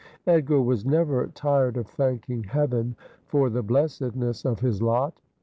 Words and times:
Edgar 0.25 0.59
was 0.63 0.83
never 0.83 1.27
tired 1.27 1.77
of 1.77 1.85
thanking 1.85 2.43
heaven 2.43 2.95
for 3.27 3.51
the 3.51 3.61
blessedness 3.61 4.45
of 4.45 4.59
his 4.59 4.81
lot. 4.81 5.13